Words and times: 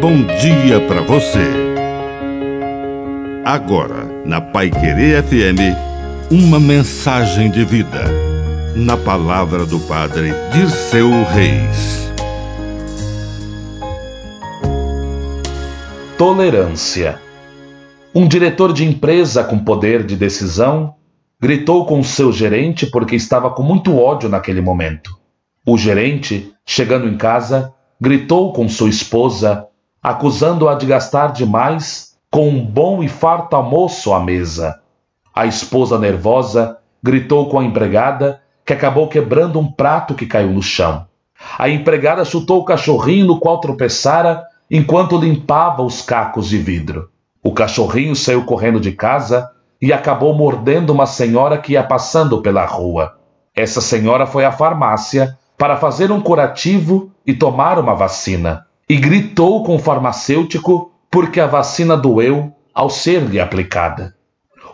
bom 0.00 0.22
dia 0.40 0.80
para 0.88 1.02
você. 1.02 1.46
Agora, 3.44 4.06
na 4.24 4.40
Pai 4.40 4.70
Querer 4.70 5.22
FM, 5.22 5.76
uma 6.30 6.58
mensagem 6.58 7.50
de 7.50 7.66
vida. 7.66 8.06
Na 8.74 8.96
palavra 8.96 9.66
do 9.66 9.78
Padre 9.80 10.32
Dirceu 10.54 11.10
Reis. 11.24 12.10
Tolerância. 16.16 17.20
Um 18.14 18.26
diretor 18.26 18.72
de 18.72 18.86
empresa 18.86 19.44
com 19.44 19.58
poder 19.58 20.06
de 20.06 20.16
decisão 20.16 20.94
gritou 21.38 21.84
com 21.84 22.02
seu 22.02 22.32
gerente 22.32 22.86
porque 22.86 23.16
estava 23.16 23.50
com 23.50 23.62
muito 23.62 23.98
ódio 23.98 24.30
naquele 24.30 24.62
momento. 24.62 25.10
O 25.66 25.76
gerente, 25.76 26.50
chegando 26.64 27.06
em 27.06 27.18
casa, 27.18 27.74
gritou 28.00 28.54
com 28.54 28.66
sua 28.66 28.88
esposa, 28.88 29.66
acusando-a 30.02 30.74
de 30.74 30.86
gastar 30.86 31.32
demais 31.32 32.16
com 32.30 32.48
um 32.48 32.64
bom 32.64 33.02
e 33.02 33.08
farto 33.08 33.54
almoço 33.54 34.12
à 34.12 34.20
mesa. 34.20 34.80
A 35.34 35.46
esposa 35.46 35.98
nervosa 35.98 36.78
gritou 37.02 37.48
com 37.48 37.58
a 37.58 37.64
empregada, 37.64 38.40
que 38.64 38.72
acabou 38.72 39.08
quebrando 39.08 39.58
um 39.58 39.70
prato 39.70 40.14
que 40.14 40.26
caiu 40.26 40.50
no 40.50 40.62
chão. 40.62 41.06
A 41.58 41.68
empregada 41.68 42.24
chutou 42.24 42.60
o 42.60 42.64
cachorrinho 42.64 43.26
no 43.26 43.40
qual 43.40 43.58
tropeçara 43.58 44.44
enquanto 44.70 45.18
limpava 45.18 45.82
os 45.82 46.02
cacos 46.02 46.48
de 46.48 46.58
vidro. 46.58 47.10
O 47.42 47.52
cachorrinho 47.52 48.14
saiu 48.14 48.44
correndo 48.44 48.78
de 48.78 48.92
casa 48.92 49.50
e 49.80 49.92
acabou 49.92 50.34
mordendo 50.34 50.90
uma 50.90 51.06
senhora 51.06 51.58
que 51.58 51.72
ia 51.72 51.82
passando 51.82 52.42
pela 52.42 52.64
rua. 52.66 53.16
Essa 53.54 53.80
senhora 53.80 54.26
foi 54.26 54.44
à 54.44 54.52
farmácia 54.52 55.36
para 55.56 55.76
fazer 55.76 56.12
um 56.12 56.20
curativo 56.20 57.10
e 57.26 57.34
tomar 57.34 57.78
uma 57.78 57.94
vacina, 57.94 58.66
e 58.90 58.96
gritou 58.96 59.62
com 59.62 59.76
o 59.76 59.78
farmacêutico 59.78 60.90
porque 61.08 61.38
a 61.38 61.46
vacina 61.46 61.96
doeu 61.96 62.52
ao 62.74 62.90
ser-lhe 62.90 63.38
aplicada. 63.38 64.16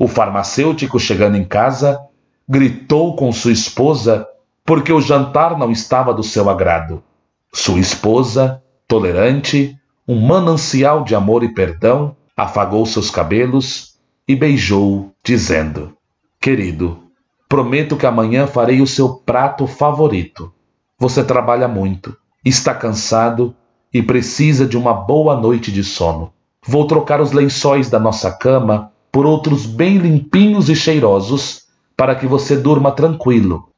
O 0.00 0.08
farmacêutico, 0.08 0.98
chegando 0.98 1.36
em 1.36 1.44
casa, 1.44 2.00
gritou 2.48 3.14
com 3.14 3.30
sua 3.30 3.52
esposa 3.52 4.26
porque 4.64 4.90
o 4.90 5.02
jantar 5.02 5.58
não 5.58 5.70
estava 5.70 6.14
do 6.14 6.22
seu 6.22 6.48
agrado. 6.48 7.04
Sua 7.52 7.78
esposa, 7.78 8.62
tolerante, 8.88 9.78
um 10.08 10.18
manancial 10.18 11.04
de 11.04 11.14
amor 11.14 11.44
e 11.44 11.52
perdão, 11.52 12.16
afagou 12.34 12.86
seus 12.86 13.10
cabelos 13.10 13.98
e 14.26 14.34
beijou, 14.34 15.12
dizendo: 15.22 15.94
Querido, 16.40 17.02
prometo 17.46 17.98
que 17.98 18.06
amanhã 18.06 18.46
farei 18.46 18.80
o 18.80 18.86
seu 18.86 19.10
prato 19.10 19.66
favorito 19.66 20.50
você 20.98 21.22
trabalha 21.22 21.68
muito, 21.68 22.16
está 22.42 22.74
cansado 22.74 23.54
e 23.96 24.02
precisa 24.02 24.66
de 24.66 24.76
uma 24.76 24.92
boa 24.92 25.40
noite 25.40 25.72
de 25.72 25.82
sono. 25.82 26.30
Vou 26.62 26.86
trocar 26.86 27.18
os 27.18 27.32
lençóis 27.32 27.88
da 27.88 27.98
nossa 27.98 28.30
cama 28.30 28.92
por 29.10 29.24
outros 29.24 29.64
bem 29.64 29.96
limpinhos 29.96 30.68
e 30.68 30.76
cheirosos 30.76 31.62
para 31.96 32.14
que 32.14 32.26
você 32.26 32.56
durma 32.56 32.92
tranquilo. 32.92 33.70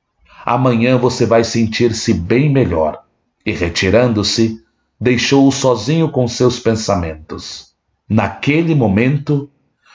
Amanhã 0.44 0.98
você 0.98 1.24
vai 1.24 1.44
sentir-se 1.44 2.12
bem 2.12 2.50
melhor. 2.50 3.04
E 3.46 3.52
retirando-se, 3.52 4.60
deixou-o 5.00 5.52
sozinho 5.52 6.10
com 6.10 6.26
seus 6.26 6.58
pensamentos. 6.58 7.68
Naquele 8.08 8.74
momento, 8.74 9.48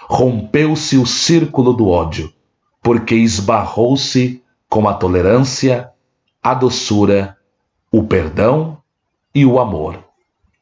rompeu-se 0.07 0.97
o 0.97 1.05
círculo 1.05 1.73
do 1.73 1.89
ódio, 1.89 2.31
porque 2.81 3.15
esbarrou-se 3.15 4.41
com 4.69 4.87
a 4.87 4.93
tolerância 4.93 5.89
a 6.41 6.53
doçura, 6.53 7.35
o 7.91 8.03
perdão 8.03 8.77
e 9.35 9.45
o 9.45 9.59
amor. 9.59 10.12